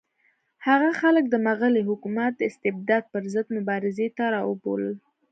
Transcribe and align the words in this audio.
هغه 0.67 0.89
خلک 1.01 1.25
د 1.29 1.35
مغلي 1.47 1.81
حکومت 1.89 2.31
د 2.35 2.41
استبداد 2.49 3.03
پر 3.13 3.23
ضد 3.33 3.47
مبارزې 3.57 4.07
ته 4.17 4.23
راوبلل. 4.35 4.93